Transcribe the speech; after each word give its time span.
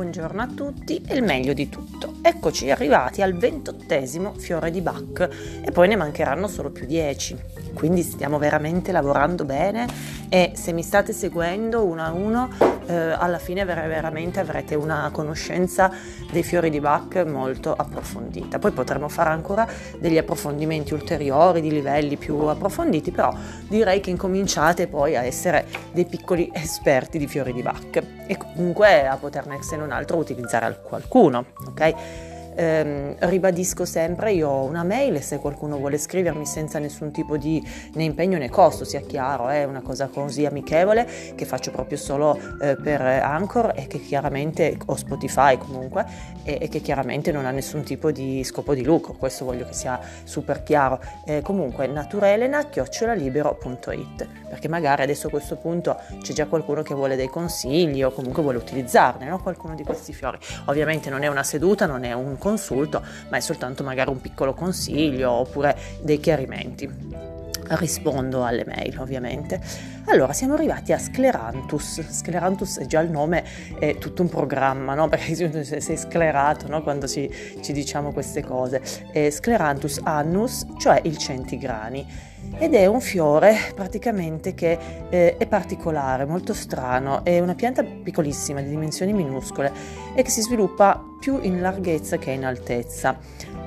buongiorno 0.00 0.40
a 0.40 0.46
tutti 0.46 1.02
e 1.06 1.14
il 1.14 1.22
meglio 1.22 1.52
di 1.52 1.68
tutto. 1.68 2.14
Eccoci 2.22 2.70
arrivati 2.70 3.20
al 3.20 3.34
ventottesimo 3.34 4.32
fiore 4.32 4.70
di 4.70 4.80
Bach 4.80 5.28
e 5.62 5.70
poi 5.72 5.88
ne 5.88 5.96
mancheranno 5.96 6.48
solo 6.48 6.70
più 6.70 6.86
dieci. 6.86 7.36
Quindi 7.74 8.00
stiamo 8.00 8.38
veramente 8.38 8.92
lavorando 8.92 9.44
bene 9.44 9.86
e 10.30 10.52
se 10.54 10.72
mi 10.72 10.82
state 10.82 11.12
seguendo 11.12 11.84
uno 11.84 12.02
a 12.02 12.12
uno 12.12 12.48
eh, 12.86 12.94
alla 12.94 13.38
fine 13.38 13.64
veramente 13.64 14.40
avrete 14.40 14.74
una 14.74 15.08
conoscenza 15.12 15.90
dei 16.30 16.42
fiori 16.42 16.70
di 16.70 16.80
Bach 16.80 17.24
molto 17.26 17.74
approfondita. 17.74 18.58
Poi 18.58 18.70
potremo 18.72 19.08
fare 19.08 19.30
ancora 19.30 19.66
degli 19.98 20.18
approfondimenti 20.18 20.94
ulteriori 20.94 21.60
di 21.60 21.70
livelli 21.70 22.16
più 22.16 22.36
approfonditi, 22.36 23.10
però 23.10 23.34
direi 23.68 24.00
che 24.00 24.10
incominciate 24.10 24.86
poi 24.86 25.16
a 25.16 25.24
essere 25.24 25.66
dei 25.92 26.04
piccoli 26.04 26.50
esperti 26.52 27.18
di 27.18 27.26
fiori 27.26 27.52
di 27.52 27.62
Bach 27.62 28.02
e 28.26 28.36
comunque 28.36 29.06
a 29.06 29.16
poterne 29.16 29.62
se 29.62 29.76
non 29.76 29.92
altro 29.92 30.16
utilizzare 30.16 30.80
qualcuno, 30.82 31.46
ok? 31.66 32.28
Ehm, 32.60 33.16
ribadisco 33.18 33.84
sempre, 33.84 34.32
io 34.32 34.48
ho 34.48 34.64
una 34.64 34.84
mail 34.84 35.20
se 35.22 35.38
qualcuno 35.38 35.78
vuole 35.78 35.98
scrivermi 35.98 36.44
senza 36.44 36.78
nessun 36.78 37.10
tipo 37.10 37.36
di 37.36 37.66
né 37.94 38.04
impegno 38.04 38.38
né 38.38 38.48
costo, 38.50 38.84
sia 38.84 39.00
chiaro, 39.00 39.48
è 39.48 39.64
una 39.64 39.80
cosa 39.80 40.08
così 40.08 40.44
amichevole 40.44 41.08
che 41.34 41.46
faccio 41.46 41.70
proprio 41.70 41.96
solo 41.96 42.38
eh, 42.60 42.76
per 42.76 43.00
Anchor 43.00 43.72
e 43.74 43.86
che 43.86 43.98
chiaramente, 44.00 44.76
o 44.86 44.96
Spotify 44.96 45.56
comunque, 45.56 46.04
e, 46.42 46.58
e, 46.60 46.68
che 46.68 46.80
chiaramente 46.80 47.32
non 47.32 47.46
ha 47.46 47.50
nessun 47.50 47.82
tipo 47.82 48.10
di 48.10 48.44
scopo 48.44 48.74
di 48.74 48.84
lucro, 48.84 49.14
questo 49.14 49.46
voglio 49.46 49.64
che 49.64 49.72
sia 49.72 49.98
super 50.24 50.62
chiaro. 50.62 51.00
Eh, 51.24 51.40
comunque 51.42 51.86
naturelena-libero.it 51.86 54.28
perché 54.50 54.68
magari 54.68 55.02
adesso 55.02 55.28
a 55.28 55.30
questo 55.30 55.56
punto 55.56 55.96
c'è 56.20 56.32
già 56.32 56.46
qualcuno 56.46 56.82
che 56.82 56.92
vuole 56.92 57.14
dei 57.14 57.28
consigli 57.28 58.02
o 58.02 58.10
comunque 58.10 58.42
vuole 58.42 58.58
utilizzarne, 58.58 59.28
no? 59.28 59.40
qualcuno 59.40 59.76
di 59.76 59.84
questi 59.84 60.12
fiori. 60.12 60.38
Ovviamente 60.66 61.08
non 61.08 61.22
è 61.22 61.28
una 61.28 61.44
seduta, 61.44 61.86
non 61.86 62.02
è 62.02 62.12
un 62.12 62.36
consulto, 62.50 63.02
ma 63.28 63.36
è 63.36 63.40
soltanto 63.40 63.84
magari 63.84 64.10
un 64.10 64.20
piccolo 64.20 64.54
consiglio 64.54 65.30
oppure 65.30 65.76
dei 66.02 66.18
chiarimenti 66.18 67.38
rispondo 67.76 68.44
alle 68.44 68.64
mail 68.64 68.98
ovviamente. 68.98 69.60
Allora 70.06 70.32
siamo 70.32 70.54
arrivati 70.54 70.92
a 70.92 70.98
Sclerantus, 70.98 72.02
Sclerantus 72.10 72.78
è 72.80 72.86
già 72.86 73.00
il 73.00 73.10
nome, 73.10 73.44
è 73.78 73.96
tutto 73.98 74.22
un 74.22 74.28
programma, 74.28 74.94
no? 74.94 75.06
perché 75.08 75.80
sei 75.80 75.96
sclerato 75.96 76.66
no? 76.68 76.82
quando 76.82 77.06
ci, 77.06 77.30
ci, 77.60 77.72
diciamo 77.72 78.12
queste 78.12 78.42
cose. 78.42 78.82
Eh, 79.12 79.30
Sclerantus 79.30 80.00
annus, 80.02 80.66
cioè 80.78 81.00
il 81.04 81.16
centigrani 81.16 82.28
ed 82.58 82.74
è 82.74 82.84
un 82.86 83.00
fiore 83.00 83.56
praticamente 83.74 84.54
che 84.54 84.78
eh, 85.08 85.36
è 85.38 85.46
particolare, 85.46 86.26
molto 86.26 86.52
strano, 86.52 87.24
è 87.24 87.40
una 87.40 87.54
pianta 87.54 87.82
piccolissima 87.82 88.60
di 88.60 88.68
dimensioni 88.68 89.12
minuscole 89.14 89.72
e 90.14 90.22
che 90.22 90.30
si 90.30 90.42
sviluppa 90.42 91.02
più 91.18 91.38
in 91.40 91.60
larghezza 91.60 92.18
che 92.18 92.30
in 92.32 92.44
altezza. 92.44 93.18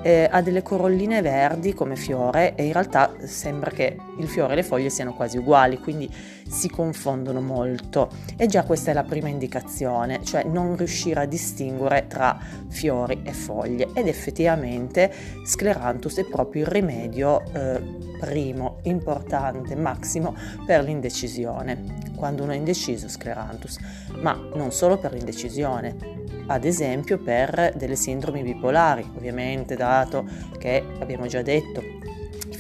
Eh, 0.06 0.28
ha 0.30 0.42
delle 0.42 0.64
corolline 0.64 1.22
verdi 1.22 1.74
come 1.74 1.96
fiore 1.96 2.56
e 2.56 2.66
in 2.66 2.74
realtà 2.74 3.14
sembra 3.24 3.72
che 3.72 3.96
il 4.18 4.28
fiore 4.28 4.52
e 4.52 4.56
le 4.58 4.64
foglie 4.64 4.90
siano 4.90 5.14
quasi 5.14 5.38
uguali, 5.38 5.80
quindi 5.80 6.14
si 6.46 6.70
confondono 6.70 7.40
molto. 7.40 8.10
E 8.36 8.48
già 8.48 8.64
questa 8.64 8.92
è 8.92 8.94
la 8.94 9.04
prima 9.04 9.30
indicazione, 9.30 10.22
cioè 10.24 10.44
non 10.44 10.76
riuscire 10.76 11.22
a 11.22 11.26
distinguere 11.26 12.08
tra 12.08 12.38
fiori 12.68 13.22
e 13.24 13.32
foglie. 13.32 13.90
Ed 13.94 14.08
effettivamente 14.08 15.10
Scleranthus 15.46 16.18
è 16.18 16.26
proprio 16.26 16.64
il 16.64 16.68
rimedio 16.68 17.42
eh, 17.54 17.82
primo, 18.20 18.62
importante, 18.83 19.75
massimo 19.75 20.36
per 20.66 20.83
l'indecisione. 20.83 22.11
Quando 22.16 22.44
uno 22.44 22.52
è 22.52 22.56
indeciso, 22.56 23.08
Scleranthus, 23.08 23.78
ma 24.22 24.34
non 24.53 24.72
solo 24.72 24.97
per 24.97 25.13
l'indecisione, 25.13 25.96
ad 26.47 26.66
esempio 26.66 27.18
per 27.18 27.73
delle 27.75 27.96
sindromi 27.96 28.44
bipolari, 28.44 29.09
ovviamente 29.16 29.75
dato 29.75 30.25
che 30.57 30.84
abbiamo 31.00 31.28
già 31.28 31.41
detto 31.41 31.81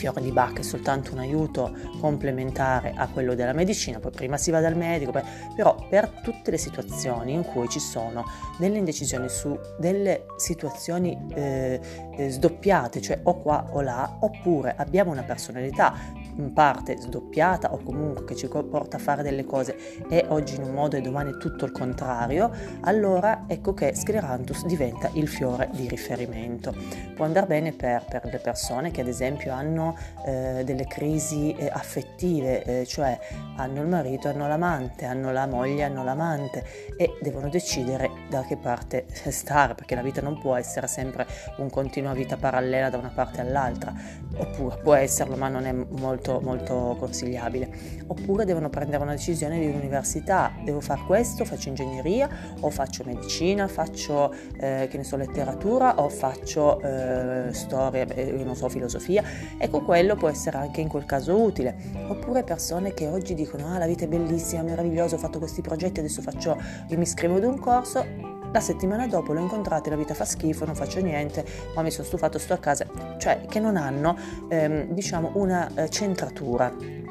il 0.03 0.09
fiore 0.09 0.21
di 0.21 0.31
Bach 0.31 0.59
è 0.59 0.63
soltanto 0.63 1.13
un 1.13 1.19
aiuto 1.19 1.71
complementare 1.99 2.93
a 2.95 3.07
quello 3.07 3.35
della 3.35 3.53
medicina, 3.53 3.99
poi 3.99 4.11
prima 4.11 4.37
si 4.37 4.51
va 4.51 4.59
dal 4.59 4.75
medico, 4.75 5.13
però 5.55 5.75
per 5.89 6.09
tutte 6.21 6.51
le 6.51 6.57
situazioni 6.57 7.33
in 7.33 7.43
cui 7.43 7.69
ci 7.69 7.79
sono 7.79 8.25
delle 8.57 8.77
indecisioni 8.77 9.29
su 9.29 9.57
delle 9.79 10.25
situazioni 10.35 11.17
eh, 11.33 11.79
eh, 12.17 12.29
sdoppiate, 12.29 13.01
cioè 13.01 13.19
o 13.23 13.41
qua 13.41 13.67
o 13.71 13.81
là, 13.81 14.17
oppure 14.19 14.73
abbiamo 14.77 15.11
una 15.11 15.23
personalità 15.23 15.93
in 16.35 16.53
parte 16.53 16.97
sdoppiata 16.97 17.73
o 17.73 17.77
comunque 17.77 18.25
che 18.25 18.35
ci 18.35 18.47
porta 18.47 18.97
a 18.97 18.99
fare 18.99 19.23
delle 19.23 19.45
cose 19.45 20.05
e 20.09 20.25
oggi 20.29 20.55
in 20.55 20.63
un 20.63 20.73
modo 20.73 20.95
e 20.95 21.01
domani 21.01 21.37
tutto 21.37 21.65
il 21.65 21.71
contrario, 21.71 22.51
allora 22.81 23.43
ecco 23.47 23.73
che 23.73 23.93
Scleranthus 23.95 24.65
diventa 24.65 25.09
il 25.13 25.27
fiore 25.27 25.69
di 25.73 25.87
riferimento. 25.87 26.73
Può 27.15 27.25
andare 27.25 27.47
bene 27.47 27.71
per, 27.73 28.05
per 28.09 28.25
le 28.25 28.39
persone 28.39 28.91
che 28.91 29.01
ad 29.01 29.07
esempio 29.07 29.53
hanno 29.53 29.95
eh, 30.25 30.63
delle 30.65 30.85
crisi 30.85 31.53
eh, 31.55 31.69
affettive, 31.71 32.63
eh, 32.63 32.85
cioè 32.85 33.17
hanno 33.57 33.81
il 33.81 33.87
marito, 33.87 34.27
hanno 34.29 34.47
l'amante, 34.47 35.05
hanno 35.05 35.31
la 35.31 35.45
moglie, 35.45 35.83
hanno 35.83 36.03
l'amante 36.03 36.63
e 36.97 37.17
devono 37.21 37.49
decidere 37.49 38.09
da 38.29 38.43
che 38.43 38.57
parte 38.57 39.05
stare, 39.29 39.75
perché 39.75 39.95
la 39.95 40.01
vita 40.01 40.21
non 40.21 40.39
può 40.39 40.55
essere 40.55 40.87
sempre 40.87 41.25
un 41.57 41.69
continua 41.69 42.13
vita 42.13 42.37
parallela 42.37 42.89
da 42.89 42.97
una 42.97 43.11
parte 43.13 43.41
all'altra, 43.41 43.93
oppure 44.35 44.77
può 44.77 44.93
esserlo 44.93 45.35
ma 45.35 45.47
non 45.47 45.65
è 45.65 45.71
molto, 45.71 46.22
molto 46.41 46.95
consigliabile, 46.99 47.69
oppure 48.07 48.45
devono 48.45 48.69
prendere 48.69 49.03
una 49.03 49.13
decisione 49.13 49.59
di 49.59 49.65
università, 49.67 50.51
devo 50.63 50.79
fare 50.79 51.01
questo, 51.05 51.45
faccio 51.45 51.69
ingegneria 51.69 52.29
o 52.59 52.69
faccio 52.69 53.03
medicina, 53.05 53.67
faccio 53.67 54.33
eh, 54.57 54.87
che 54.89 54.97
ne 54.97 55.03
so 55.03 55.17
letteratura 55.17 56.01
o 56.01 56.09
faccio 56.09 56.79
eh, 56.81 57.53
storia, 57.53 58.05
eh, 58.07 58.31
non 58.43 58.55
so 58.55 58.69
filosofia, 58.69 59.23
ecco 59.57 59.81
quello 59.81 60.15
può 60.15 60.29
essere 60.29 60.57
anche 60.57 60.81
in 60.81 60.87
quel 60.87 61.05
caso 61.05 61.41
utile, 61.41 61.75
oppure 62.07 62.43
persone 62.43 62.93
che 62.93 63.07
oggi 63.07 63.33
dicono 63.33 63.67
ah 63.67 63.77
la 63.77 63.85
vita 63.87 64.05
è 64.05 64.07
bellissima, 64.07 64.61
meravigliosa, 64.61 65.15
ho 65.15 65.19
fatto 65.19 65.39
questi 65.39 65.61
progetti, 65.61 65.99
adesso 65.99 66.21
faccio, 66.21 66.57
io 66.87 66.97
mi 66.97 67.03
iscrivo 67.03 67.35
ad 67.35 67.43
un 67.43 67.59
corso, 67.59 68.32
la 68.53 68.59
settimana 68.59 69.07
dopo 69.07 69.33
l'ho 69.33 69.39
incontrata, 69.39 69.89
la 69.89 69.95
vita 69.95 70.13
fa 70.13 70.25
schifo, 70.25 70.63
non 70.63 70.75
faccio 70.75 71.01
niente, 71.01 71.43
ma 71.75 71.81
mi 71.81 71.89
sono 71.89 72.05
stufato, 72.05 72.37
sto 72.37 72.53
a 72.53 72.57
casa, 72.57 72.85
cioè 73.17 73.41
che 73.47 73.59
non 73.59 73.75
hanno 73.75 74.15
ehm, 74.47 74.91
diciamo 74.91 75.31
una 75.33 75.69
eh, 75.73 75.89
centratura 75.89 77.01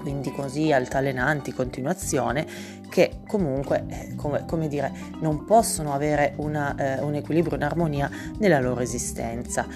quindi 0.00 0.32
così 0.32 0.72
altalenanti, 0.72 1.52
continuazione, 1.52 2.46
che 2.88 3.20
comunque, 3.26 3.84
eh, 3.88 4.14
come, 4.14 4.44
come, 4.46 4.66
dire, 4.66 4.90
non 5.20 5.44
possono 5.44 5.92
avere 5.92 6.32
una, 6.36 6.74
eh, 6.74 7.02
un 7.02 7.14
equilibrio, 7.14 7.56
un'armonia 7.56 8.10
nella 8.38 8.60
loro 8.60 8.80
esistenza. 8.80 9.66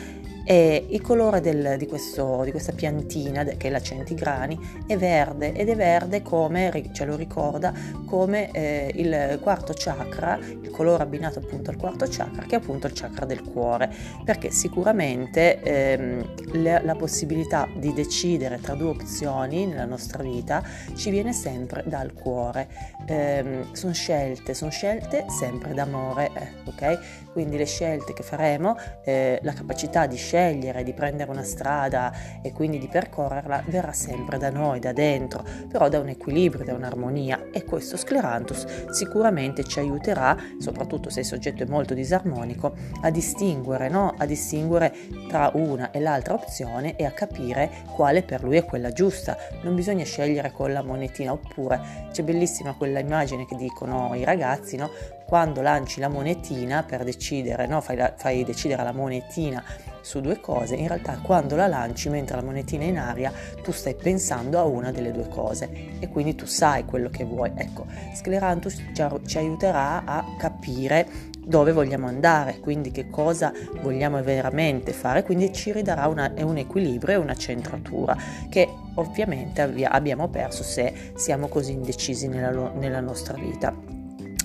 E 0.44 0.86
il 0.90 1.00
colore 1.00 1.40
del, 1.40 1.76
di, 1.78 1.86
questo, 1.86 2.42
di, 2.44 2.50
questa 2.50 2.72
piantina, 2.72 3.44
che 3.44 3.68
è 3.68 3.70
la 3.70 3.80
centigrani, 3.80 4.84
è 4.86 4.96
verde 4.96 5.52
ed 5.52 5.68
è 5.70 5.76
verde 5.76 6.20
come, 6.20 6.90
ce 6.92 7.04
lo 7.06 7.16
ricorda, 7.16 7.72
come 8.04 8.50
eh, 8.50 8.90
il 8.96 9.38
quarto 9.40 9.72
chakra, 9.74 10.38
il 10.38 10.70
colore 10.70 11.02
abbinato 11.02 11.38
appunto 11.38 11.70
al 11.70 11.76
quarto 11.76 12.06
chakra, 12.08 12.42
che 12.42 12.56
è 12.56 12.58
appunto 12.58 12.86
il 12.86 12.92
chakra 12.92 13.24
del 13.24 13.42
cuore, 13.42 13.90
perché 14.22 14.50
sicuramente 14.50 15.62
ehm, 15.62 16.62
la, 16.62 16.82
la 16.82 16.94
possibilità 16.94 17.66
di 17.74 17.94
decidere 17.94 18.60
tra 18.60 18.74
due 18.74 18.88
opzioni 18.88 19.66
nella 19.66 19.86
nostra 19.86 20.22
vita 20.22 20.62
ci 20.94 21.08
viene 21.10 21.32
sempre 21.32 21.84
dal 21.86 22.12
cuore. 22.12 22.68
Eh, 23.06 23.64
sono 23.72 23.94
scelte, 23.94 24.52
sono 24.52 24.70
scelte 24.70 25.24
sempre 25.28 25.72
d'amore, 25.72 26.30
eh, 26.34 26.48
ok? 26.66 27.32
Quindi 27.32 27.56
le 27.56 27.66
scelte 27.66 28.12
che 28.12 28.22
faremo, 28.22 28.76
eh, 29.04 29.40
la 29.42 29.52
capacità 29.52 30.06
di 30.06 30.16
scegliere, 30.16 30.32
scegliere, 30.34 30.82
di 30.82 30.92
prendere 30.92 31.30
una 31.30 31.44
strada 31.44 32.12
e 32.42 32.52
quindi 32.52 32.78
di 32.78 32.88
percorrerla 32.88 33.62
verrà 33.66 33.92
sempre 33.92 34.36
da 34.36 34.50
noi, 34.50 34.80
da 34.80 34.92
dentro, 34.92 35.44
però 35.68 35.88
da 35.88 36.00
un 36.00 36.08
equilibrio, 36.08 36.64
da 36.64 36.74
un'armonia 36.74 37.50
e 37.52 37.62
questo 37.62 37.96
sclerantus 37.96 38.88
sicuramente 38.90 39.62
ci 39.62 39.78
aiuterà, 39.78 40.36
soprattutto 40.58 41.08
se 41.08 41.20
il 41.20 41.26
soggetto 41.26 41.62
è 41.62 41.66
molto 41.66 41.94
disarmonico, 41.94 42.74
a 43.02 43.10
distinguere, 43.10 43.88
no? 43.88 44.12
a 44.18 44.26
distinguere 44.26 44.92
tra 45.28 45.52
una 45.54 45.92
e 45.92 46.00
l'altra 46.00 46.34
opzione 46.34 46.96
e 46.96 47.04
a 47.04 47.12
capire 47.12 47.70
quale 47.94 48.24
per 48.24 48.42
lui 48.42 48.56
è 48.56 48.64
quella 48.64 48.90
giusta. 48.90 49.36
Non 49.62 49.76
bisogna 49.76 50.04
scegliere 50.04 50.50
con 50.50 50.72
la 50.72 50.82
monetina, 50.82 51.30
oppure 51.30 52.08
c'è 52.10 52.24
bellissima 52.24 52.74
quella 52.74 52.98
immagine 52.98 53.46
che 53.46 53.54
dicono 53.54 54.12
i 54.14 54.24
ragazzi, 54.24 54.76
no? 54.76 54.90
Quando 55.26 55.62
lanci 55.62 56.00
la 56.00 56.08
monetina 56.08 56.82
per 56.82 57.04
decidere, 57.04 57.66
no? 57.66 57.80
fai, 57.80 57.96
la, 57.96 58.12
fai 58.16 58.44
decidere 58.44 58.82
la 58.82 58.92
monetina 58.92 59.62
su 60.00 60.20
due 60.20 60.38
cose, 60.38 60.74
in 60.74 60.86
realtà 60.86 61.18
quando 61.22 61.56
la 61.56 61.66
lanci 61.66 62.10
mentre 62.10 62.36
la 62.36 62.42
monetina 62.42 62.84
è 62.84 62.88
in 62.88 62.98
aria 62.98 63.32
tu 63.62 63.72
stai 63.72 63.94
pensando 63.94 64.58
a 64.58 64.64
una 64.64 64.92
delle 64.92 65.12
due 65.12 65.28
cose 65.28 65.96
e 65.98 66.08
quindi 66.08 66.34
tu 66.34 66.44
sai 66.44 66.84
quello 66.84 67.08
che 67.08 67.24
vuoi. 67.24 67.52
Ecco, 67.54 67.86
Sclerantus 68.14 68.82
ci 69.24 69.38
aiuterà 69.38 70.04
a 70.04 70.24
capire 70.36 71.32
dove 71.46 71.72
vogliamo 71.72 72.06
andare, 72.06 72.58
quindi 72.58 72.90
che 72.90 73.08
cosa 73.10 73.52
vogliamo 73.82 74.22
veramente 74.22 74.92
fare, 74.92 75.22
quindi 75.22 75.52
ci 75.52 75.72
ridarà 75.72 76.06
una, 76.06 76.32
un 76.38 76.56
equilibrio 76.56 77.14
e 77.14 77.18
una 77.18 77.34
centratura 77.34 78.16
che 78.48 78.68
ovviamente 78.94 79.62
abbiamo 79.84 80.28
perso 80.28 80.62
se 80.62 81.12
siamo 81.14 81.48
così 81.48 81.72
indecisi 81.72 82.28
nella, 82.28 82.70
nella 82.74 83.00
nostra 83.00 83.34
vita. 83.34 83.93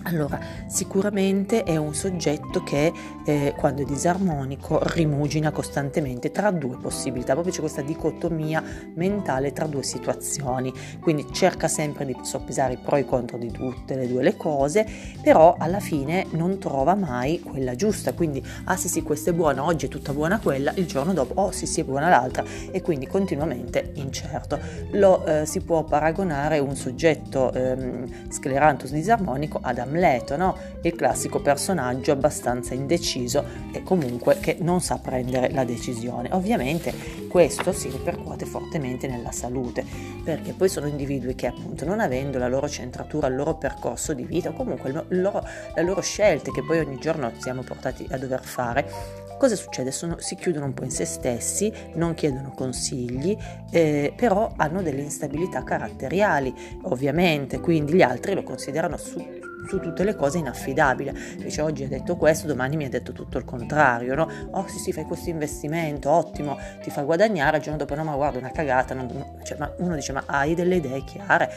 Allora, 0.03 0.39
sicuramente 0.67 1.63
è 1.63 1.75
un 1.75 1.93
soggetto 1.93 2.63
che 2.63 2.91
eh, 3.25 3.53
quando 3.57 3.81
è 3.81 3.85
disarmonico 3.85 4.79
rimugina 4.93 5.51
costantemente 5.51 6.31
tra 6.31 6.51
due 6.51 6.77
possibilità, 6.77 7.33
proprio 7.33 7.53
c'è 7.53 7.59
questa 7.59 7.81
dicotomia 7.81 8.63
mentale 8.95 9.51
tra 9.51 9.65
due 9.65 9.83
situazioni, 9.83 10.73
quindi 10.99 11.27
cerca 11.31 11.67
sempre 11.67 12.05
di 12.05 12.15
soppesare 12.21 12.73
i 12.73 12.77
pro 12.77 12.95
e 12.95 13.01
i 13.01 13.05
contro 13.05 13.37
di 13.37 13.51
tutte 13.51 13.95
le 13.95 14.07
due 14.07 14.23
le 14.23 14.37
cose, 14.37 14.85
però 15.21 15.55
alla 15.57 15.79
fine 15.79 16.25
non 16.31 16.59
trova 16.59 16.95
mai 16.95 17.39
quella 17.39 17.75
giusta, 17.75 18.13
quindi 18.13 18.43
ah 18.65 18.75
sì 18.75 18.87
sì 18.87 19.01
questa 19.03 19.31
è 19.31 19.33
buona, 19.33 19.63
oggi 19.63 19.87
è 19.87 19.89
tutta 19.89 20.13
buona 20.13 20.39
quella, 20.39 20.71
il 20.75 20.85
giorno 20.85 21.13
dopo 21.13 21.39
oh 21.41 21.51
sì 21.51 21.65
sì 21.65 21.81
è 21.81 21.83
buona 21.83 22.09
l'altra. 22.09 22.43
E 22.71 22.81
quindi 22.81 23.07
continuamente 23.07 23.91
incerto. 23.95 24.59
Lo 24.91 25.25
eh, 25.25 25.45
si 25.45 25.61
può 25.61 25.83
paragonare 25.83 26.59
un 26.59 26.75
soggetto 26.75 27.51
ehm, 27.53 28.31
sclerantus 28.31 28.91
disarmonico 28.91 29.59
ad 29.61 29.79
Amleto, 29.89 30.37
no? 30.37 30.57
il 30.81 30.95
classico 30.95 31.41
personaggio 31.41 32.11
abbastanza 32.11 32.73
indeciso 32.73 33.43
e 33.73 33.83
comunque 33.83 34.37
che 34.39 34.57
non 34.59 34.81
sa 34.81 34.99
prendere 34.99 35.51
la 35.51 35.65
decisione. 35.65 36.29
Ovviamente 36.31 36.93
questo 37.27 37.73
si 37.73 37.89
ripercuote 37.89 38.45
fortemente 38.45 39.07
nella 39.07 39.31
salute, 39.31 39.83
perché 40.23 40.53
poi 40.53 40.69
sono 40.69 40.87
individui 40.87 41.35
che 41.35 41.47
appunto 41.47 41.85
non 41.85 41.99
avendo 41.99 42.37
la 42.37 42.47
loro 42.47 42.69
centratura, 42.69 43.27
il 43.27 43.35
loro 43.35 43.55
percorso 43.55 44.13
di 44.13 44.23
vita, 44.23 44.49
o 44.49 44.53
comunque 44.53 44.91
loro, 45.09 45.43
le 45.75 45.83
loro 45.83 46.01
scelte 46.01 46.51
che 46.51 46.63
poi 46.63 46.79
ogni 46.79 46.97
giorno 46.97 47.31
siamo 47.37 47.61
portati 47.63 48.07
a 48.09 48.17
dover 48.17 48.43
fare, 48.43 49.17
cosa 49.39 49.55
succede? 49.55 49.91
Sono, 49.91 50.19
si 50.19 50.35
chiudono 50.35 50.65
un 50.65 50.73
po' 50.73 50.83
in 50.83 50.91
se 50.91 51.05
stessi, 51.05 51.71
non 51.93 52.13
chiedono 52.13 52.51
consigli, 52.53 53.35
eh, 53.71 54.13
però 54.15 54.51
hanno 54.57 54.81
delle 54.81 55.01
instabilità 55.01 55.63
caratteriali, 55.63 56.53
ovviamente, 56.83 57.59
quindi 57.59 57.93
gli 57.93 58.01
altri 58.01 58.33
lo 58.33 58.43
considerano 58.43 58.97
su, 58.97 59.38
su 59.67 59.79
tutte 59.79 60.03
le 60.03 60.15
cose 60.15 60.37
inaffidabile. 60.37 61.13
Dice 61.37 61.61
oggi 61.61 61.83
ha 61.83 61.87
detto 61.87 62.15
questo, 62.15 62.47
domani 62.47 62.77
mi 62.77 62.85
ha 62.85 62.89
detto 62.89 63.11
tutto 63.11 63.37
il 63.37 63.45
contrario, 63.45 64.15
no? 64.15 64.27
Oh 64.51 64.67
sì 64.67 64.77
sì, 64.79 64.91
fai 64.91 65.05
questo 65.05 65.29
investimento, 65.29 66.09
ottimo, 66.09 66.57
ti 66.81 66.89
fa 66.89 67.01
guadagnare, 67.03 67.57
il 67.57 67.63
giorno 67.63 67.77
dopo 67.77 67.95
no 67.95 68.03
ma 68.03 68.15
guarda 68.15 68.39
una 68.39 68.51
cagata, 68.51 68.93
non, 68.93 69.37
cioè, 69.43 69.57
ma 69.57 69.71
uno 69.77 69.95
dice 69.95 70.11
ma 70.11 70.23
hai 70.25 70.55
delle 70.55 70.77
idee 70.77 71.03
chiare? 71.03 71.49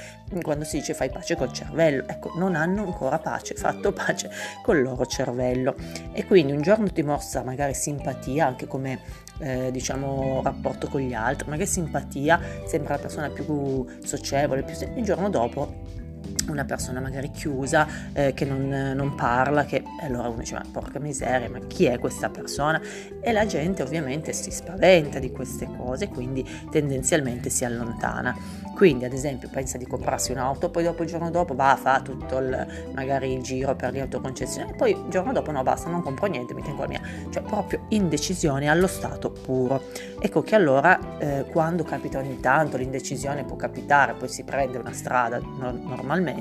Quando 0.42 0.64
si 0.64 0.78
dice 0.78 0.94
fai 0.94 1.10
pace 1.10 1.36
col 1.36 1.52
cervello, 1.52 2.04
ecco, 2.06 2.32
non 2.36 2.54
hanno 2.54 2.84
ancora 2.84 3.18
pace, 3.18 3.54
fatto 3.54 3.92
pace 3.92 4.30
col 4.62 4.82
loro 4.82 5.06
cervello. 5.06 5.74
E 6.12 6.24
quindi 6.24 6.52
un 6.52 6.62
giorno 6.62 6.88
ti 6.88 7.02
mostra 7.02 7.42
magari 7.42 7.74
simpatia 7.74 8.46
anche 8.46 8.66
come 8.66 9.00
eh, 9.38 9.70
diciamo 9.70 10.40
rapporto 10.42 10.88
con 10.88 11.00
gli 11.00 11.14
altri, 11.14 11.48
magari 11.48 11.68
simpatia, 11.68 12.40
sembra 12.66 12.94
la 12.94 13.00
persona 13.00 13.28
più 13.30 13.84
socievole, 14.02 14.62
più 14.62 14.74
il 14.96 15.04
giorno 15.04 15.28
dopo 15.28 16.00
una 16.48 16.64
persona 16.64 17.00
magari 17.00 17.30
chiusa 17.30 17.86
eh, 18.12 18.32
che 18.34 18.44
non, 18.44 18.92
non, 18.94 19.14
parla, 19.14 19.64
che 19.64 19.82
allora 20.00 20.28
uno 20.28 20.40
dice 20.40 20.54
ma 20.54 20.64
porca 20.70 20.98
miseria, 20.98 21.48
ma 21.48 21.58
chi 21.66 21.84
è 21.86 21.98
questa 21.98 22.28
persona? 22.30 22.80
E 23.20 23.32
la 23.32 23.46
gente 23.46 23.82
ovviamente 23.82 24.32
si 24.32 24.50
spaventa 24.50 25.18
di 25.18 25.30
queste 25.30 25.68
cose, 25.76 26.08
quindi 26.08 26.46
tendenzialmente 26.70 27.50
si 27.50 27.64
allontana. 27.64 28.36
Quindi 28.74 29.04
ad 29.04 29.12
esempio 29.12 29.48
pensa 29.48 29.76
di 29.78 29.86
comprarsi 29.86 30.32
un'auto, 30.32 30.70
poi 30.70 30.82
dopo 30.82 31.02
il 31.02 31.08
giorno 31.08 31.30
dopo 31.30 31.54
va, 31.54 31.78
fa 31.80 32.00
tutto 32.00 32.38
il, 32.38 32.66
magari 32.94 33.32
il 33.32 33.42
giro 33.42 33.76
per 33.76 33.92
le 33.92 34.00
autoconcessionarie, 34.00 34.74
poi 34.74 34.90
il 34.92 35.04
giorno 35.08 35.32
dopo 35.32 35.50
no 35.52 35.62
basta, 35.62 35.88
non 35.90 36.02
compro 36.02 36.26
niente, 36.26 36.54
mi 36.54 36.62
tengo 36.62 36.82
la 36.82 36.88
mia. 36.88 37.00
Cioè 37.30 37.42
proprio 37.42 37.84
indecisione 37.88 38.68
allo 38.68 38.86
stato 38.86 39.30
puro. 39.30 39.82
Ecco 40.18 40.42
che 40.42 40.54
allora 40.54 41.18
eh, 41.18 41.44
quando 41.50 41.84
capita 41.84 42.18
ogni 42.18 42.40
tanto 42.40 42.76
l'indecisione 42.76 43.44
può 43.44 43.56
capitare, 43.56 44.14
poi 44.14 44.28
si 44.28 44.42
prende 44.42 44.78
una 44.78 44.92
strada 44.92 45.38
no, 45.38 45.70
normalmente, 45.82 46.31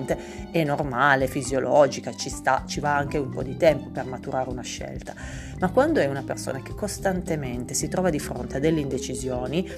è 0.52 0.64
normale, 0.64 1.28
fisiologica, 1.28 2.14
ci 2.14 2.30
sta, 2.30 2.64
ci 2.66 2.80
va 2.80 2.96
anche 2.96 3.18
un 3.18 3.30
po' 3.30 3.44
di 3.44 3.58
tempo 3.58 3.90
per 3.90 4.06
maturare 4.06 4.50
una 4.50 4.62
scelta. 4.62 5.14
Ma 5.60 5.70
quando 5.70 6.00
è 6.00 6.08
una 6.08 6.24
persona 6.24 6.62
che 6.62 6.74
costantemente 6.74 7.74
si 7.74 7.88
trova 7.88 8.10
di 8.10 8.20
fronte 8.20 8.58
a 8.58 8.60
delle 8.60 8.80
indecisioni, 8.80 9.70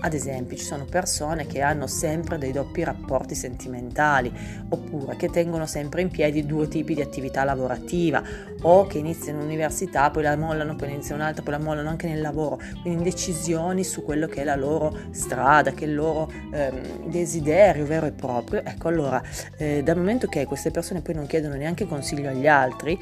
ad 0.00 0.14
esempio, 0.14 0.56
ci 0.56 0.64
sono 0.64 0.84
persone 0.84 1.46
che 1.46 1.60
hanno 1.60 1.86
sempre 1.86 2.38
dei 2.38 2.52
doppi 2.52 2.84
rapporti 2.84 3.34
sentimentali, 3.34 4.32
oppure 4.68 5.16
che 5.16 5.28
tengono 5.28 5.66
sempre 5.66 6.02
in 6.02 6.08
piedi 6.08 6.46
due 6.46 6.68
tipi 6.68 6.94
di 6.94 7.02
attività 7.02 7.44
lavorativa, 7.44 8.22
o 8.62 8.86
che 8.86 8.98
iniziano 8.98 9.40
l'università, 9.40 10.10
poi 10.10 10.22
la 10.22 10.36
mollano, 10.36 10.76
poi 10.76 10.92
iniziano 10.92 11.22
un'altra, 11.22 11.42
poi 11.42 11.52
la 11.52 11.58
mollano 11.58 11.88
anche 11.88 12.06
nel 12.06 12.20
lavoro, 12.20 12.60
quindi 12.82 12.98
indecisioni 12.98 13.84
su 13.84 14.02
quello 14.02 14.26
che 14.26 14.42
è 14.42 14.44
la 14.44 14.56
loro 14.56 14.96
strada, 15.10 15.72
che 15.72 15.84
è 15.84 15.88
il 15.88 15.94
loro 15.94 16.30
ehm, 16.52 17.08
desiderio 17.08 17.84
vero 17.84 18.06
e 18.06 18.12
proprio. 18.12 18.62
Ecco, 18.64 18.88
allora, 18.88 19.22
eh, 19.56 19.82
dal 19.82 19.96
momento 19.96 20.26
che 20.28 20.46
queste 20.46 20.70
persone 20.70 21.00
poi 21.00 21.14
non 21.14 21.26
chiedono 21.26 21.54
neanche 21.54 21.86
consiglio 21.86 22.28
agli 22.28 22.46
altri, 22.46 23.00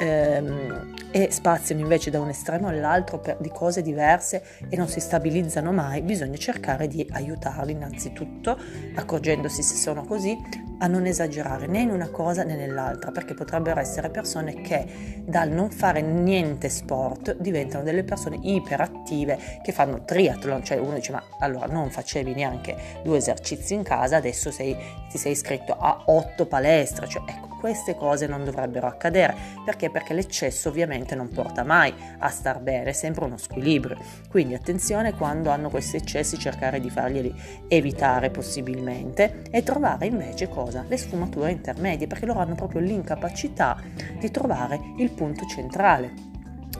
ehm, 0.00 0.94
e 1.10 1.28
spaziano 1.30 1.80
invece 1.80 2.10
da 2.10 2.20
un 2.20 2.28
estremo 2.28 2.68
all'altro 2.68 3.18
per, 3.18 3.38
di 3.38 3.48
cose 3.48 3.82
diverse 3.82 4.42
e 4.68 4.76
non 4.76 4.88
si 4.88 5.00
stabilizzano 5.00 5.72
mai, 5.72 6.02
bisogna 6.02 6.36
cercare 6.36 6.88
di 6.88 7.06
aiutarli 7.10 7.72
innanzitutto, 7.72 8.58
accorgendosi 8.94 9.62
se 9.62 9.76
sono 9.76 10.04
così, 10.04 10.36
a 10.78 10.86
non 10.86 11.06
esagerare 11.06 11.66
né 11.66 11.80
in 11.80 11.90
una 11.90 12.10
cosa 12.10 12.42
né 12.42 12.54
nell'altra, 12.54 13.10
perché 13.10 13.34
potrebbero 13.34 13.80
essere 13.80 14.10
persone 14.10 14.60
che 14.60 15.22
dal 15.24 15.50
non 15.50 15.70
fare 15.70 16.02
niente 16.02 16.68
sport 16.68 17.36
diventano 17.38 17.82
delle 17.82 18.04
persone 18.04 18.38
iperattive 18.42 19.38
che 19.62 19.72
fanno 19.72 20.04
triathlon, 20.04 20.64
cioè 20.64 20.78
uno 20.78 20.94
dice 20.94 21.12
ma 21.12 21.22
allora 21.38 21.66
non 21.66 21.90
facevi 21.90 22.34
neanche 22.34 22.76
due 23.02 23.16
esercizi 23.16 23.74
in 23.74 23.82
casa, 23.82 24.16
adesso 24.16 24.50
sei, 24.50 24.76
ti 25.10 25.16
sei 25.18 25.32
iscritto 25.32 25.74
a 25.78 26.02
otto 26.06 26.46
palestre, 26.46 27.08
cioè 27.08 27.22
ecco 27.26 27.45
queste 27.66 27.96
cose 27.96 28.28
non 28.28 28.44
dovrebbero 28.44 28.86
accadere, 28.86 29.34
perché? 29.64 29.90
Perché 29.90 30.14
l'eccesso 30.14 30.68
ovviamente 30.68 31.16
non 31.16 31.30
porta 31.30 31.64
mai 31.64 31.92
a 32.18 32.28
star 32.28 32.60
bene, 32.60 32.90
è 32.90 32.92
sempre 32.92 33.24
uno 33.24 33.36
squilibrio, 33.36 33.96
quindi 34.30 34.54
attenzione 34.54 35.14
quando 35.14 35.50
hanno 35.50 35.68
questi 35.68 35.96
eccessi 35.96 36.38
cercare 36.38 36.78
di 36.78 36.90
farglieli 36.90 37.34
evitare 37.66 38.30
possibilmente 38.30 39.42
e 39.50 39.64
trovare 39.64 40.06
invece 40.06 40.48
cosa? 40.48 40.84
Le 40.86 40.96
sfumature 40.96 41.50
intermedie, 41.50 42.06
perché 42.06 42.24
loro 42.24 42.38
hanno 42.38 42.54
proprio 42.54 42.80
l'incapacità 42.82 43.82
di 44.16 44.30
trovare 44.30 44.78
il 44.98 45.10
punto 45.10 45.44
centrale 45.46 46.35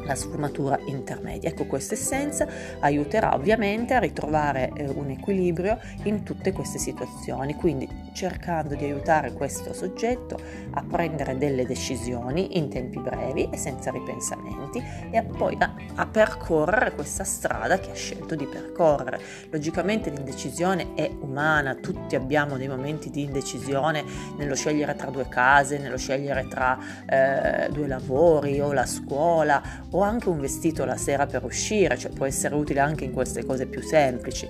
la 0.07 0.15
sfumatura 0.15 0.79
intermedia. 0.87 1.51
Ecco, 1.51 1.67
questa 1.67 1.95
essenza 1.95 2.47
aiuterà 2.81 3.35
ovviamente 3.35 3.95
a 3.95 3.99
ritrovare 3.99 4.71
eh, 4.75 4.89
un 4.89 5.11
equilibrio 5.11 5.79
in 6.05 6.23
tutte 6.23 6.53
queste 6.53 6.79
situazioni, 6.79 7.55
quindi 7.55 7.89
cercando 8.15 8.75
di 8.75 8.85
aiutare 8.85 9.33
questo 9.33 9.75
soggetto 9.75 10.39
a 10.71 10.83
prendere 10.83 11.37
delle 11.37 11.67
decisioni 11.67 12.57
in 12.57 12.71
tempi 12.71 12.99
brevi 12.99 13.49
e 13.51 13.57
senza 13.57 13.91
ripensamenti 13.91 14.83
e 15.11 15.19
a 15.19 15.23
poi 15.23 15.57
a, 15.59 15.75
a 15.97 16.07
percorrere 16.07 16.95
questa 16.95 17.25
strada 17.25 17.79
che 17.79 17.91
ha 17.91 17.95
scelto 17.95 18.35
di 18.35 18.47
percorrere. 18.47 19.21
Logicamente 19.51 20.11
l'indecisione 20.11 20.95
è 20.95 21.11
umana, 21.21 21.75
tutti 21.75 22.15
abbiamo 22.15 22.57
dei 22.57 22.69
momenti 22.69 23.11
di 23.11 23.23
indecisione 23.23 24.05
nello 24.39 24.55
scegliere 24.55 24.95
tra 24.95 25.11
due 25.11 25.29
case, 25.29 25.79
nello 25.79 25.99
scegliere 25.99 26.47
tra 26.49 26.79
eh, 27.07 27.69
due 27.71 27.87
lavori 27.87 28.61
o 28.61 28.73
la 28.73 28.87
scuola 28.87 29.63
o 29.97 30.03
anche 30.03 30.29
un 30.29 30.39
vestito 30.41 30.85
la 30.85 30.99
sera 30.99 31.27
per 31.27 31.43
uscire, 31.45 31.97
cioè 31.97 32.13
può 32.13 32.27
essere 32.27 32.55
utile 32.55 32.81
anche 32.81 33.05
in 33.05 33.13
queste 33.13 33.45
cose 33.45 33.67
più 33.67 33.81
semplici. 33.81 34.47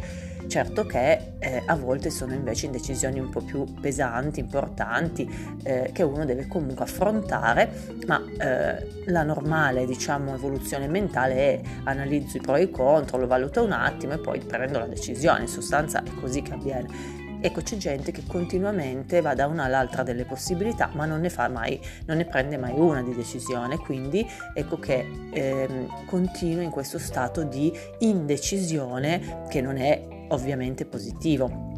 Certo 0.48 0.86
che 0.86 1.34
eh, 1.38 1.62
a 1.66 1.74
volte 1.74 2.10
sono 2.10 2.32
invece 2.32 2.66
indecisioni 2.66 3.18
un 3.18 3.30
po' 3.30 3.40
più 3.40 3.64
pesanti, 3.80 4.40
importanti, 4.40 5.28
eh, 5.62 5.90
che 5.92 6.02
uno 6.02 6.24
deve 6.24 6.46
comunque 6.46 6.84
affrontare, 6.84 7.70
ma 8.06 8.22
eh, 8.38 9.04
la 9.06 9.22
normale 9.22 9.86
diciamo, 9.86 10.34
evoluzione 10.34 10.88
mentale 10.88 11.34
è 11.34 11.60
analizzo 11.84 12.36
i 12.36 12.40
pro 12.40 12.56
e 12.56 12.62
i 12.62 12.70
contro, 12.70 13.18
lo 13.18 13.26
valuto 13.26 13.62
un 13.62 13.72
attimo 13.72 14.14
e 14.14 14.18
poi 14.18 14.40
prendo 14.40 14.78
la 14.78 14.86
decisione. 14.86 15.42
In 15.42 15.48
sostanza 15.48 16.02
è 16.02 16.10
così 16.20 16.42
che 16.42 16.52
avviene. 16.52 17.24
Ecco, 17.40 17.60
c'è 17.62 17.76
gente 17.76 18.12
che 18.12 18.22
continuamente 18.26 19.20
va 19.20 19.34
da 19.34 19.46
una 19.46 19.64
all'altra 19.64 20.02
delle 20.02 20.24
possibilità, 20.24 20.90
ma 20.94 21.04
non 21.04 21.20
ne 21.20 21.30
fa 21.30 21.48
mai, 21.48 21.80
non 22.06 22.16
ne 22.16 22.24
prende 22.24 22.56
mai 22.56 22.72
una 22.72 23.02
di 23.02 23.14
decisione, 23.14 23.78
quindi 23.78 24.26
ecco 24.54 24.78
che 24.78 25.06
ehm, 25.30 26.06
continua 26.06 26.62
in 26.62 26.70
questo 26.70 26.98
stato 26.98 27.42
di 27.42 27.72
indecisione 28.00 29.44
che 29.48 29.60
non 29.60 29.76
è 29.76 30.26
ovviamente 30.28 30.86
positivo 30.86 31.75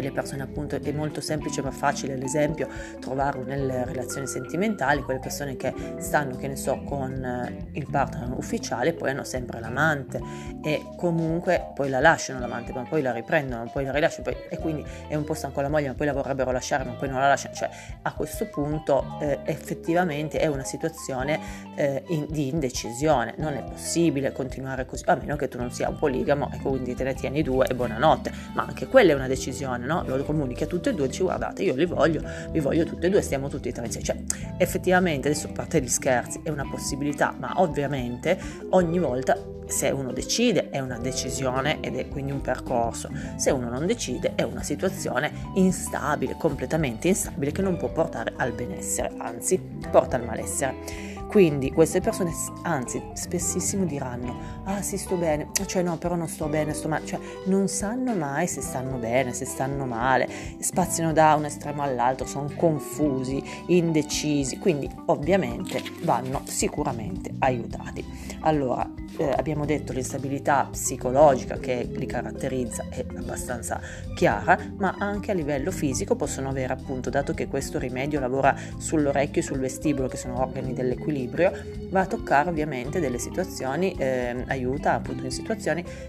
le 0.00 0.12
persone 0.12 0.42
appunto 0.42 0.76
è 0.76 0.92
molto 0.92 1.20
semplice 1.20 1.62
ma 1.62 1.70
facile 1.70 2.16
l'esempio 2.16 2.68
trovarlo 3.00 3.44
nelle 3.44 3.84
relazioni 3.84 4.26
sentimentali 4.26 5.02
quelle 5.02 5.20
persone 5.20 5.56
che 5.56 5.72
stanno 5.98 6.36
che 6.36 6.48
ne 6.48 6.56
so 6.56 6.82
con 6.84 7.24
eh, 7.24 7.68
il 7.72 7.88
partner 7.90 8.30
ufficiale 8.36 8.92
poi 8.92 9.10
hanno 9.10 9.24
sempre 9.24 9.60
l'amante 9.60 10.20
e 10.62 10.84
comunque 10.96 11.72
poi 11.74 11.88
la 11.88 12.00
lasciano 12.00 12.38
l'amante 12.38 12.72
ma 12.72 12.82
poi 12.82 13.02
la 13.02 13.12
riprendono 13.12 13.70
poi 13.70 13.84
la 13.84 13.92
rilasciano 13.92 14.24
poi, 14.24 14.36
e 14.48 14.58
quindi 14.58 14.84
è 15.08 15.14
un 15.14 15.24
po' 15.24 15.34
stanco 15.34 15.60
la 15.60 15.68
moglie 15.68 15.88
ma 15.88 15.94
poi 15.94 16.06
la 16.06 16.12
vorrebbero 16.12 16.50
lasciare 16.50 16.84
ma 16.84 16.92
poi 16.92 17.08
non 17.08 17.20
la 17.20 17.28
lasciano. 17.28 17.54
Cioè 17.54 17.68
a 18.02 18.12
questo 18.12 18.46
punto 18.46 19.18
eh, 19.20 19.40
effettivamente 19.44 20.38
è 20.38 20.46
una 20.46 20.64
situazione 20.64 21.40
eh, 21.74 22.02
in, 22.08 22.26
di 22.28 22.48
indecisione. 22.48 23.34
Non 23.38 23.54
è 23.54 23.62
possibile 23.62 24.32
continuare 24.32 24.86
così 24.86 25.04
a 25.06 25.14
meno 25.14 25.36
che 25.36 25.48
tu 25.48 25.58
non 25.58 25.70
sia 25.70 25.88
un 25.88 25.98
poligamo 25.98 26.50
e 26.52 26.58
quindi 26.58 26.94
te 26.94 27.04
ne 27.04 27.14
tieni 27.14 27.42
due 27.42 27.66
e 27.66 27.74
buonanotte. 27.74 28.32
Ma 28.54 28.64
anche 28.64 28.86
quella 28.86 29.12
è 29.12 29.14
una 29.14 29.28
decisione 29.28 29.85
no? 29.86 30.04
Lo 30.06 30.22
comunichi 30.24 30.64
a 30.64 30.66
tutte 30.66 30.90
e 30.90 30.94
due, 30.94 31.06
dici 31.06 31.22
guardate, 31.22 31.62
io 31.62 31.74
li 31.74 31.86
voglio, 31.86 32.22
vi 32.50 32.60
voglio 32.60 32.84
tutte 32.84 33.06
e 33.06 33.10
due, 33.10 33.22
stiamo 33.22 33.48
tutti 33.48 33.68
e 33.68 33.72
tre 33.72 33.86
insieme. 33.86 34.04
Cioè, 34.04 34.16
effettivamente, 34.58 35.28
adesso 35.28 35.46
a 35.48 35.52
parte 35.52 35.80
gli 35.80 35.88
scherzi, 35.88 36.40
è 36.42 36.50
una 36.50 36.66
possibilità, 36.68 37.34
ma 37.38 37.54
ovviamente 37.56 38.38
ogni 38.70 38.98
volta 38.98 39.54
se 39.66 39.90
uno 39.90 40.12
decide 40.12 40.70
è 40.70 40.78
una 40.78 40.98
decisione 40.98 41.80
ed 41.80 41.96
è 41.96 42.08
quindi 42.08 42.30
un 42.30 42.40
percorso, 42.40 43.10
se 43.36 43.50
uno 43.50 43.68
non 43.68 43.86
decide 43.86 44.34
è 44.36 44.42
una 44.42 44.62
situazione 44.62 45.32
instabile, 45.54 46.36
completamente 46.38 47.08
instabile 47.08 47.52
che 47.52 47.62
non 47.62 47.76
può 47.76 47.88
portare 47.88 48.32
al 48.36 48.52
benessere, 48.52 49.12
anzi 49.18 49.58
porta 49.90 50.16
al 50.16 50.24
malessere. 50.24 51.14
Quindi 51.28 51.72
queste 51.72 52.00
persone, 52.00 52.30
anzi, 52.62 53.02
spessissimo 53.14 53.84
diranno: 53.84 54.62
Ah, 54.64 54.80
sì, 54.80 54.96
sto 54.96 55.16
bene, 55.16 55.45
cioè 55.64 55.82
no, 55.82 55.96
però 55.96 56.14
non 56.14 56.28
sto 56.28 56.48
bene, 56.48 56.74
sto 56.74 56.88
male, 56.88 57.06
cioè 57.06 57.18
non 57.46 57.68
sanno 57.68 58.14
mai 58.14 58.46
se 58.46 58.60
stanno 58.60 58.98
bene, 58.98 59.32
se 59.32 59.46
stanno 59.46 59.86
male, 59.86 60.28
spaziano 60.58 61.12
da 61.12 61.34
un 61.34 61.46
estremo 61.46 61.82
all'altro, 61.82 62.26
sono 62.26 62.50
confusi, 62.54 63.42
indecisi, 63.68 64.58
quindi 64.58 64.90
ovviamente 65.06 65.82
vanno 66.02 66.42
sicuramente 66.44 67.30
aiutati. 67.38 68.04
Allora, 68.40 68.88
eh, 69.16 69.32
abbiamo 69.34 69.64
detto 69.64 69.92
l'instabilità 69.92 70.68
psicologica 70.70 71.56
che 71.56 71.88
li 71.90 72.06
caratterizza 72.06 72.84
è 72.90 73.04
abbastanza 73.16 73.80
chiara, 74.14 74.58
ma 74.76 74.96
anche 74.98 75.30
a 75.30 75.34
livello 75.34 75.70
fisico 75.70 76.16
possono 76.16 76.50
avere 76.50 76.72
appunto, 76.72 77.08
dato 77.08 77.32
che 77.32 77.46
questo 77.46 77.78
rimedio 77.78 78.20
lavora 78.20 78.54
sull'orecchio 78.76 79.40
e 79.40 79.44
sul 79.44 79.58
vestibolo, 79.58 80.08
che 80.08 80.18
sono 80.18 80.40
organi 80.40 80.74
dell'equilibrio, 80.74 81.50
va 81.88 82.00
a 82.00 82.06
toccare 82.06 82.50
ovviamente 82.50 83.00
delle 83.00 83.18
situazioni, 83.18 83.94
eh, 83.96 84.44
aiuta 84.48 84.92
appunto 84.92 85.24
in 85.24 85.30
situazioni 85.30 85.45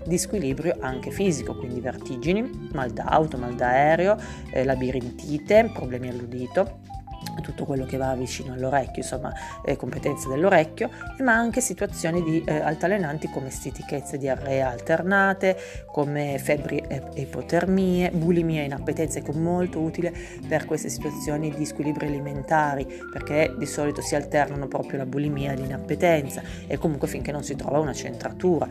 di 0.05 0.17
squilibrio 0.17 0.77
anche 0.79 1.11
fisico, 1.11 1.55
quindi 1.55 1.79
vertigini, 1.79 2.69
mal 2.73 2.91
d'auto, 2.91 3.37
mal 3.37 3.55
d'aereo, 3.55 4.17
eh, 4.51 4.63
labirintite, 4.63 5.71
problemi 5.73 6.09
all'udito 6.09 6.95
tutto 7.41 7.65
quello 7.65 7.85
che 7.85 7.97
va 7.97 8.13
vicino 8.15 8.53
all'orecchio, 8.53 9.01
insomma, 9.01 9.33
eh, 9.63 9.75
competenze 9.75 10.27
dell'orecchio, 10.27 10.89
ma 11.19 11.33
anche 11.33 11.61
situazioni 11.61 12.23
di 12.23 12.43
eh, 12.45 12.59
altalenanti 12.59 13.29
come 13.29 13.49
stitichezze 13.49 14.17
diarrea 14.17 14.69
alternate, 14.69 15.57
come 15.91 16.37
febbri 16.39 16.83
e 16.87 17.01
ipotermie, 17.15 18.11
bulimia 18.11 18.61
e 18.61 18.65
inappetenza, 18.65 19.19
ecco 19.19 19.33
molto 19.33 19.79
utile 19.79 20.13
per 20.47 20.65
queste 20.65 20.89
situazioni 20.89 21.51
di 21.51 21.65
squilibri 21.65 22.07
alimentari, 22.07 22.85
perché 23.11 23.53
di 23.57 23.65
solito 23.65 24.01
si 24.01 24.15
alternano 24.15 24.67
proprio 24.67 24.97
la 24.97 25.05
bulimia 25.05 25.53
e 25.53 25.55
l'inappetenza 25.55 26.41
e 26.67 26.77
comunque 26.77 27.07
finché 27.07 27.31
non 27.31 27.43
si 27.43 27.55
trova 27.55 27.79
una 27.79 27.93
centratura 27.93 28.67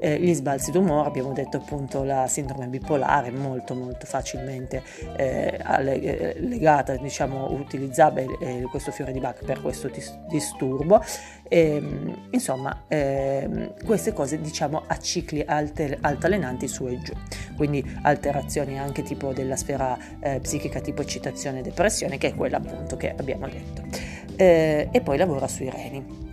eh, 0.00 0.18
gli 0.18 0.32
sbalzi 0.34 0.70
d'umore, 0.70 1.06
abbiamo 1.06 1.32
detto 1.32 1.58
appunto 1.58 2.02
la 2.02 2.26
sindrome 2.26 2.66
bipolare, 2.66 3.30
molto 3.30 3.74
molto 3.74 4.06
facilmente 4.06 4.82
eh, 5.16 5.60
eh 5.62 6.36
legata, 6.40 6.96
diciamo, 6.96 7.52
utilizzabile 7.52 8.36
eh, 8.40 8.62
questo 8.70 8.90
fiore 8.90 9.12
di 9.12 9.20
Bach 9.20 9.44
per 9.44 9.60
questo 9.60 9.88
dis- 9.88 10.18
disturbo. 10.28 11.02
E, 11.48 11.76
ehm, 11.76 12.28
insomma, 12.30 12.84
ehm, 12.88 13.74
queste 13.84 14.12
cose 14.12 14.40
diciamo 14.40 14.84
a 14.86 14.96
cicli 14.98 15.42
alter- 15.46 15.98
altalenanti 16.00 16.66
su 16.68 16.86
e 16.86 16.98
giù, 17.00 17.12
quindi 17.56 17.84
alterazioni 18.02 18.78
anche 18.78 19.02
tipo 19.02 19.32
della 19.32 19.56
sfera 19.56 19.96
eh, 20.20 20.40
psichica 20.40 20.80
tipo 20.80 21.02
eccitazione 21.02 21.58
e 21.60 21.62
depressione, 21.62 22.18
che 22.18 22.28
è 22.28 22.34
quella 22.34 22.56
appunto 22.56 22.96
che 22.96 23.14
abbiamo 23.16 23.46
detto. 23.48 23.82
Eh, 24.36 24.88
e 24.90 25.00
poi 25.02 25.18
lavora 25.18 25.46
sui 25.46 25.68
reni. 25.68 26.29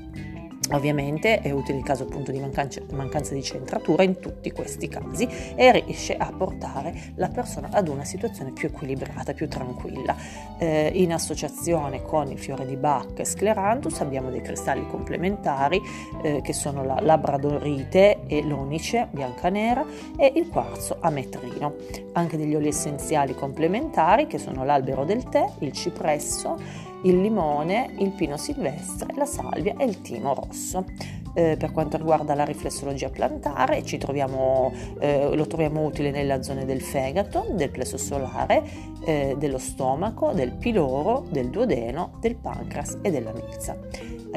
Ovviamente 0.71 1.39
è 1.39 1.51
utile 1.51 1.77
il 1.77 1.83
caso 1.83 2.03
appunto 2.03 2.31
di 2.31 2.39
mancanza, 2.39 2.81
mancanza, 2.91 3.33
di 3.33 3.41
centratura 3.41 4.03
in 4.03 4.19
tutti 4.19 4.51
questi 4.51 4.87
casi 4.87 5.27
e 5.55 5.71
riesce 5.71 6.15
a 6.15 6.31
portare 6.35 7.13
la 7.15 7.29
persona 7.29 7.69
ad 7.71 7.87
una 7.87 8.03
situazione 8.03 8.51
più 8.51 8.67
equilibrata, 8.67 9.33
più 9.33 9.47
tranquilla. 9.47 10.15
Eh, 10.57 10.91
in 10.93 11.13
associazione 11.13 12.01
con 12.01 12.29
il 12.29 12.37
fiore 12.37 12.65
di 12.65 12.75
Bach 12.75 13.23
Scleranthus 13.23 14.01
abbiamo 14.01 14.29
dei 14.29 14.41
cristalli 14.41 14.85
complementari 14.87 15.81
eh, 16.21 16.41
che 16.41 16.53
sono 16.53 16.83
la 16.83 16.99
labradorite 16.99 18.25
e 18.27 18.43
l'onice 18.43 19.07
bianca-nera 19.11 19.85
e 20.17 20.33
il 20.35 20.49
quarzo 20.49 20.97
ametrino. 20.99 21.75
Anche 22.13 22.35
degli 22.35 22.55
oli 22.55 22.67
essenziali 22.67 23.33
complementari 23.35 24.27
che 24.27 24.37
sono 24.37 24.65
l'albero 24.65 25.05
del 25.05 25.23
tè, 25.23 25.45
il 25.59 25.71
cipresso, 25.71 26.85
il 27.07 27.21
limone, 27.21 27.89
il 27.99 28.11
pino 28.11 28.37
silvestre, 28.37 29.13
la 29.15 29.25
salvia 29.25 29.75
e 29.77 29.85
il 29.85 30.01
timo 30.01 30.33
rosso. 30.33 30.85
Eh, 31.33 31.55
per 31.55 31.71
quanto 31.71 31.97
riguarda 31.97 32.33
la 32.33 32.43
riflessologia 32.43 33.09
plantare 33.09 33.83
troviamo, 33.97 34.73
eh, 34.99 35.35
lo 35.35 35.45
troviamo 35.45 35.85
utile 35.85 36.09
nella 36.09 36.41
zona 36.41 36.63
del 36.63 36.81
fegato, 36.81 37.45
del 37.51 37.69
plesso 37.69 37.97
solare, 37.97 38.63
eh, 39.05 39.35
dello 39.37 39.57
stomaco, 39.57 40.31
del 40.33 40.51
piloro, 40.51 41.25
del 41.29 41.49
duodeno, 41.49 42.17
del 42.19 42.35
pancreas 42.35 42.97
e 43.01 43.11
della 43.11 43.31
milza 43.31 43.77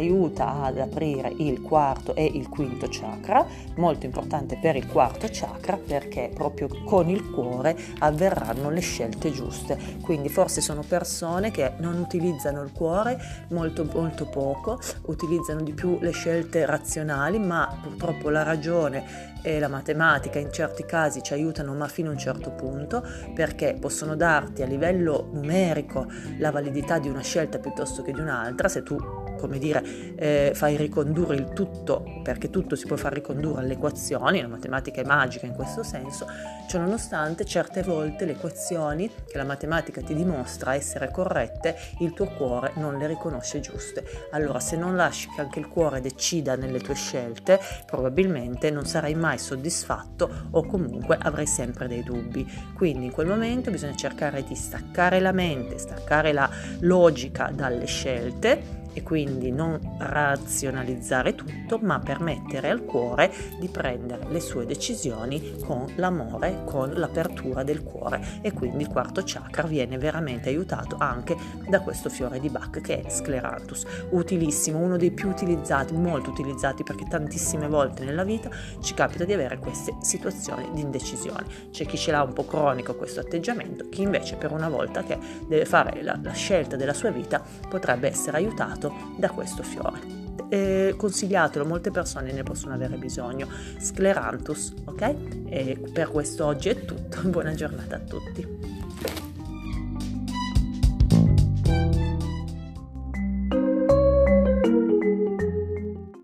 aiuta 0.00 0.62
ad 0.62 0.78
aprire 0.78 1.32
il 1.38 1.60
quarto 1.60 2.14
e 2.14 2.24
il 2.24 2.48
quinto 2.48 2.86
chakra, 2.90 3.46
molto 3.76 4.06
importante 4.06 4.56
per 4.56 4.76
il 4.76 4.86
quarto 4.86 5.28
chakra 5.30 5.76
perché 5.76 6.30
proprio 6.34 6.68
con 6.84 7.08
il 7.08 7.30
cuore 7.30 7.76
avverranno 7.98 8.70
le 8.70 8.80
scelte 8.80 9.30
giuste. 9.30 9.78
Quindi 10.00 10.28
forse 10.28 10.60
sono 10.60 10.82
persone 10.86 11.50
che 11.50 11.72
non 11.78 11.98
utilizzano 11.98 12.62
il 12.62 12.72
cuore 12.72 13.18
molto, 13.50 13.84
molto 13.92 14.26
poco, 14.26 14.80
utilizzano 15.06 15.60
di 15.62 15.72
più 15.72 15.98
le 16.00 16.10
scelte 16.10 16.64
razionali, 16.66 17.38
ma 17.38 17.78
purtroppo 17.82 18.30
la 18.30 18.42
ragione 18.42 19.38
e 19.42 19.58
la 19.58 19.68
matematica 19.68 20.38
in 20.38 20.52
certi 20.52 20.84
casi 20.84 21.22
ci 21.22 21.32
aiutano 21.32 21.74
ma 21.74 21.88
fino 21.88 22.08
a 22.08 22.12
un 22.12 22.18
certo 22.18 22.50
punto 22.50 23.04
perché 23.34 23.76
possono 23.78 24.16
darti 24.16 24.62
a 24.62 24.66
livello 24.66 25.28
numerico 25.32 26.06
la 26.38 26.50
validità 26.50 26.98
di 26.98 27.08
una 27.08 27.22
scelta 27.22 27.58
piuttosto 27.58 28.02
che 28.02 28.12
di 28.12 28.20
un'altra 28.20 28.68
se 28.68 28.82
tu 28.82 29.19
come 29.40 29.58
dire, 29.58 29.82
eh, 30.16 30.52
fai 30.54 30.76
ricondurre 30.76 31.34
il 31.34 31.52
tutto, 31.54 32.04
perché 32.22 32.50
tutto 32.50 32.76
si 32.76 32.86
può 32.86 32.96
far 32.96 33.12
ricondurre 33.12 33.62
alle 33.62 33.72
equazioni, 33.72 34.40
la 34.40 34.48
matematica 34.48 35.00
è 35.00 35.04
magica 35.04 35.46
in 35.46 35.54
questo 35.54 35.82
senso, 35.82 36.26
cioè 36.68 36.80
nonostante 36.80 37.44
certe 37.46 37.82
volte 37.82 38.26
le 38.26 38.32
equazioni 38.32 39.10
che 39.26 39.38
la 39.38 39.44
matematica 39.44 40.02
ti 40.02 40.14
dimostra 40.14 40.74
essere 40.74 41.10
corrette, 41.10 41.76
il 42.00 42.12
tuo 42.12 42.26
cuore 42.26 42.72
non 42.74 42.98
le 42.98 43.06
riconosce 43.06 43.60
giuste. 43.60 44.04
Allora 44.32 44.60
se 44.60 44.76
non 44.76 44.94
lasci 44.94 45.28
che 45.34 45.40
anche 45.40 45.58
il 45.58 45.68
cuore 45.68 46.00
decida 46.00 46.54
nelle 46.56 46.80
tue 46.80 46.94
scelte, 46.94 47.58
probabilmente 47.86 48.70
non 48.70 48.84
sarai 48.84 49.14
mai 49.14 49.38
soddisfatto 49.38 50.48
o 50.50 50.66
comunque 50.66 51.18
avrai 51.20 51.46
sempre 51.46 51.88
dei 51.88 52.02
dubbi. 52.02 52.46
Quindi 52.74 53.06
in 53.06 53.12
quel 53.12 53.26
momento 53.26 53.70
bisogna 53.70 53.96
cercare 53.96 54.44
di 54.44 54.54
staccare 54.54 55.18
la 55.18 55.32
mente, 55.32 55.78
staccare 55.78 56.32
la 56.32 56.48
logica 56.80 57.50
dalle 57.52 57.86
scelte 57.86 58.79
e 58.92 59.02
quindi 59.02 59.50
non 59.50 59.78
razionalizzare 59.98 61.34
tutto, 61.34 61.78
ma 61.80 61.98
permettere 61.98 62.70
al 62.70 62.84
cuore 62.84 63.32
di 63.58 63.68
prendere 63.68 64.26
le 64.28 64.40
sue 64.40 64.66
decisioni 64.66 65.56
con 65.64 65.86
l'amore, 65.96 66.62
con 66.64 66.92
l'apertura 66.94 67.62
del 67.62 67.82
cuore 67.82 68.40
e 68.42 68.52
quindi 68.52 68.84
il 68.84 68.88
quarto 68.88 69.22
chakra 69.24 69.62
viene 69.66 69.98
veramente 69.98 70.48
aiutato 70.48 70.96
anche 70.98 71.36
da 71.68 71.80
questo 71.80 72.08
fiore 72.08 72.40
di 72.40 72.48
Bach 72.48 72.80
che 72.80 73.02
è 73.02 73.10
Scleranthus, 73.10 73.84
utilissimo, 74.10 74.78
uno 74.78 74.96
dei 74.96 75.10
più 75.10 75.28
utilizzati, 75.28 75.94
molto 75.94 76.30
utilizzati 76.30 76.82
perché 76.82 77.06
tantissime 77.08 77.68
volte 77.68 78.04
nella 78.04 78.24
vita 78.24 78.50
ci 78.80 78.94
capita 78.94 79.24
di 79.24 79.32
avere 79.32 79.58
queste 79.58 79.96
situazioni 80.00 80.68
di 80.72 80.80
indecisione. 80.80 81.46
C'è 81.70 81.86
chi 81.86 81.96
ce 81.96 82.10
l'ha 82.10 82.22
un 82.22 82.32
po' 82.32 82.44
cronico 82.44 82.94
questo 82.94 83.20
atteggiamento, 83.20 83.88
chi 83.88 84.02
invece 84.02 84.36
per 84.36 84.52
una 84.52 84.68
volta 84.68 85.02
che 85.02 85.18
deve 85.46 85.64
fare 85.64 86.02
la, 86.02 86.18
la 86.22 86.32
scelta 86.32 86.76
della 86.76 86.94
sua 86.94 87.10
vita 87.10 87.42
potrebbe 87.68 88.08
essere 88.08 88.38
aiutato 88.38 88.79
aiutato 88.80 88.92
da 89.16 89.30
questo 89.30 89.62
fiore. 89.62 90.18
Eh, 90.48 90.94
consigliatelo, 90.96 91.64
molte 91.64 91.90
persone 91.90 92.32
ne 92.32 92.42
possono 92.42 92.74
avere 92.74 92.96
bisogno. 92.96 93.46
Scleranthus, 93.78 94.72
ok? 94.84 95.14
E 95.46 95.80
per 95.92 96.08
questo 96.08 96.46
oggi 96.46 96.70
è 96.70 96.84
tutto. 96.84 97.20
Buona 97.28 97.54
giornata 97.54 97.96
a 97.96 98.00
tutti. 98.00 98.79